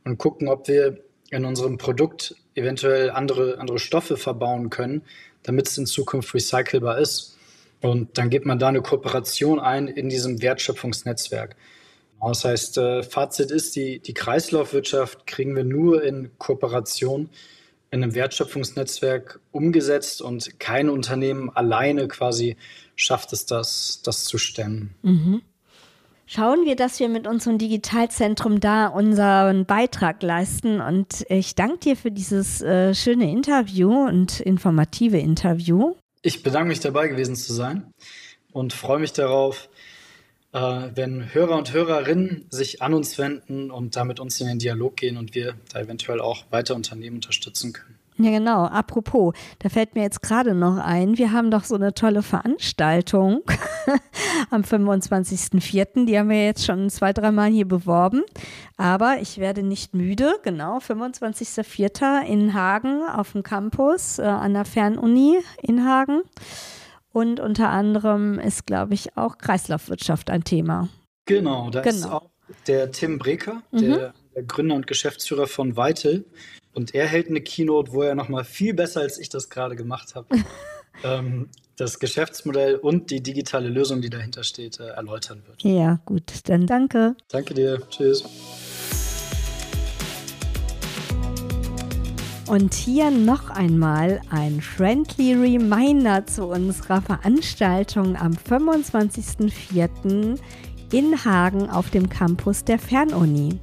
und 0.05 0.19
gucken, 0.19 0.49
ob 0.49 0.69
wir 0.69 1.03
in 1.31 1.47
unserem 1.47 1.79
Produkt 1.79 2.37
eventuell 2.55 3.11
andere, 3.11 3.59
andere 3.59 3.79
Stoffe 3.79 4.19
verbauen 4.19 4.69
können, 4.69 5.01
damit 5.45 5.69
es 5.69 5.79
in 5.79 5.87
Zukunft 5.87 6.35
recycelbar 6.35 6.99
ist. 6.99 7.38
Und 7.81 8.19
dann 8.19 8.31
geht 8.31 8.45
man 8.45 8.59
da 8.59 8.69
eine 8.69 8.83
Kooperation 8.83 9.61
ein 9.61 9.89
in 9.89 10.09
diesem 10.09 10.43
Wertschöpfungsnetzwerk. 10.43 11.57
Das 12.21 12.45
heißt, 12.45 12.79
äh, 12.79 13.03
Fazit 13.03 13.51
ist, 13.51 13.77
die, 13.77 14.01
die 14.01 14.15
Kreislaufwirtschaft 14.15 15.27
kriegen 15.27 15.55
wir 15.55 15.65
nur 15.65 16.03
in 16.03 16.31
Kooperation 16.39 17.31
in 17.91 18.03
einem 18.03 18.15
Wertschöpfungsnetzwerk 18.15 19.41
umgesetzt 19.51 20.21
und 20.21 20.61
kein 20.61 20.91
Unternehmen 20.91 21.49
alleine 21.51 22.07
quasi 22.09 22.57
schafft 22.97 23.33
es 23.33 23.47
das, 23.47 24.03
das 24.05 24.25
zu 24.25 24.37
stemmen. 24.37 24.95
Mhm. 25.03 25.43
Schauen 26.27 26.67
wir, 26.67 26.77
dass 26.77 27.01
wir 27.01 27.09
mit 27.09 27.27
unserem 27.27 27.57
Digitalzentrum 27.57 28.61
da 28.61 28.89
unseren 28.89 29.65
Beitrag 29.65 30.23
leisten. 30.23 30.83
Und 30.83 31.25
ich 31.31 31.55
danke 31.55 31.79
dir 31.79 31.97
für 31.97 32.11
dieses 32.11 32.61
äh, 32.61 32.95
schöne 32.95 33.31
Interview 33.31 33.91
und 33.91 34.41
informative 34.41 35.17
Interview. 35.17 35.95
Ich 36.23 36.43
bedanke 36.43 36.69
mich 36.69 36.81
dabei 36.81 37.09
gewesen 37.09 37.37
zu 37.37 37.53
sein 37.53 37.93
und 38.53 38.73
freue 38.73 38.99
mich 38.99 39.13
darauf, 39.13 39.69
äh, 40.53 40.59
wenn 40.95 41.33
Hörer 41.33 41.57
und 41.57 41.73
Hörerinnen 41.73 42.47
sich 42.51 42.83
an 42.83 42.95
uns 42.95 43.19
wenden 43.19 43.71
und 43.71 43.95
da 43.97 44.05
mit 44.05 44.19
uns 44.19 44.41
in 44.41 44.49
den 44.49 44.59
Dialog 44.59 44.97
gehen 44.97 45.17
und 45.17 45.35
wir 45.35 45.55
da 45.73 45.81
eventuell 45.81 46.21
auch 46.21 46.45
weiter 46.51 46.75
Unternehmen 46.75 47.17
unterstützen 47.17 47.73
können. 47.73 47.98
Ja, 48.21 48.31
genau. 48.31 48.65
Apropos, 48.65 49.33
da 49.61 49.69
fällt 49.69 49.95
mir 49.95 50.03
jetzt 50.03 50.23
gerade 50.23 50.55
noch 50.55 50.77
ein, 50.77 51.19
wir 51.19 51.31
haben 51.31 51.53
doch 51.53 51.63
so 51.63 51.77
eine 51.77 51.95
tolle 51.95 52.23
Veranstaltung 52.23 53.43
am 54.51 54.63
25.04. 54.63 56.05
Die 56.05 56.19
haben 56.19 56.29
wir 56.29 56.45
jetzt 56.45 56.67
schon 56.67 56.91
zwei, 56.91 57.13
dreimal 57.13 57.49
hier 57.51 57.67
beworben. 57.67 58.25
Aber 58.77 59.19
ich 59.21 59.39
werde 59.39 59.63
nicht 59.63 59.95
müde. 59.95 60.35
Genau, 60.43 60.79
25.04. 60.79 62.25
in 62.27 62.55
Hagen 62.55 63.03
auf 63.03 63.33
dem 63.33 63.45
Campus 63.45 64.19
äh, 64.19 64.23
an 64.23 64.55
der 64.55 64.65
Fernuni 64.65 65.39
in 65.63 65.85
Hagen. 65.85 66.23
Und 67.13 67.39
unter 67.39 67.69
anderem 67.69 68.39
ist, 68.41 68.67
glaube 68.67 68.95
ich, 68.95 69.17
auch 69.17 69.39
Kreislaufwirtschaft 69.39 70.29
ein 70.31 70.43
Thema. 70.43 70.89
Genau, 71.25 71.71
da 71.71 71.83
genau. 71.83 71.97
ist 71.97 72.07
auch 72.07 72.31
der 72.67 72.91
Tim 72.91 73.19
Breker, 73.19 73.63
mhm. 73.71 73.79
der, 73.79 74.15
der 74.35 74.43
Gründer 74.43 74.75
und 74.75 74.87
Geschäftsführer 74.87 75.47
von 75.47 75.77
Weitel. 75.77 76.25
Und 76.75 76.95
er 76.95 77.07
hält 77.07 77.29
eine 77.29 77.41
Keynote, 77.41 77.93
wo 77.93 78.03
er 78.03 78.15
nochmal 78.15 78.45
viel 78.45 78.75
besser 78.75 79.01
als 79.01 79.19
ich 79.19 79.29
das 79.29 79.49
gerade 79.49 79.77
gemacht 79.77 80.15
habe, 80.15 80.27
ähm, 81.05 81.49
das 81.77 81.99
Geschäftsmodell 81.99 82.77
und 82.77 83.11
die 83.11 83.23
digitale 83.23 83.69
Lösung, 83.69 84.01
die 84.01 84.11
dahinter 84.11 84.45
steht, 84.45 84.81
äh, 84.81 84.89
erläutern 84.89 85.43
wird. 85.47 85.63
Ja, 85.63 86.01
gut, 86.05 86.25
dann 86.45 86.67
danke. 86.67 87.17
Danke 87.29 87.55
dir. 87.55 87.81
Tschüss. 87.89 88.25
Und 92.49 92.73
hier 92.73 93.11
noch 93.11 93.51
einmal 93.51 94.23
ein 94.31 94.63
friendly 94.63 95.35
Reminder 95.35 96.25
zu 96.27 96.47
unserer 96.47 97.03
Veranstaltung 97.03 98.17
am 98.17 98.33
25.04. 98.33 100.39
in 100.91 101.25
Hagen 101.27 101.69
auf 101.69 101.91
dem 101.91 102.09
Campus 102.09 102.65
der 102.65 102.79
Fernuni. 102.79 103.61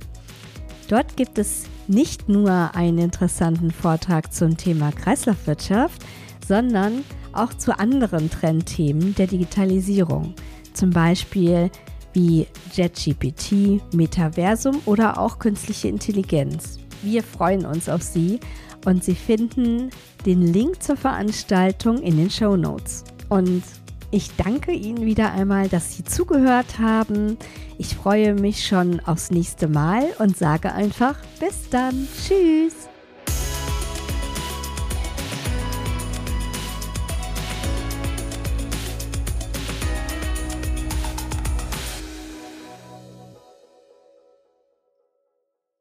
Dort 0.87 1.17
gibt 1.17 1.39
es 1.39 1.63
nicht 1.87 2.29
nur 2.29 2.75
einen 2.75 2.97
interessanten 2.97 3.71
Vortrag 3.71 4.33
zum 4.33 4.57
Thema 4.57 4.91
Kreislaufwirtschaft, 4.91 6.03
sondern 6.47 7.03
auch 7.33 7.53
zu 7.53 7.77
anderen 7.77 8.29
Trendthemen 8.29 9.15
der 9.15 9.27
Digitalisierung, 9.27 10.33
zum 10.73 10.89
Beispiel 10.89 11.69
wie 12.13 12.47
JetGPT, 12.73 13.93
Metaversum 13.93 14.79
oder 14.85 15.19
auch 15.19 15.37
künstliche 15.39 15.89
Intelligenz. 15.89 16.79
Wir 17.03 17.23
freuen 17.23 17.65
uns 17.65 17.89
auf 17.89 18.01
Sie 18.01 18.39
und 18.85 19.03
Sie 19.03 19.15
finden 19.15 19.89
den 20.25 20.41
Link 20.41 20.81
zur 20.81 20.95
Veranstaltung 20.95 21.97
in 22.01 22.17
den 22.17 22.29
Show 22.29 22.55
Notes. 22.55 23.03
Und 23.29 23.63
ich 24.15 24.33
danke 24.37 24.71
Ihnen 24.71 25.05
wieder 25.05 25.33
einmal, 25.33 25.67
dass 25.67 25.93
Sie 25.93 26.05
zugehört 26.05 26.79
haben. 26.79 27.37
Ich 27.77 27.95
freue 27.95 28.33
mich 28.33 28.65
schon 28.65 29.01
aufs 29.01 29.29
nächste 29.29 29.67
Mal 29.67 30.05
und 30.19 30.37
sage 30.37 30.71
einfach 30.71 31.17
bis 31.41 31.69
dann. 31.69 32.07
Tschüss. 32.25 32.87